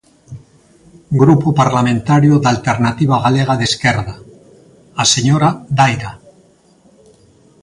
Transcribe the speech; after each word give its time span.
Grupo 1.21 1.47
Parlamentario 1.61 2.33
da 2.43 2.49
Alternativa 2.55 3.21
Galega 3.25 3.55
de 3.57 3.65
Esquerda, 3.71 4.15
a 5.01 5.03
señora 5.13 5.49
Daira. 5.77 6.11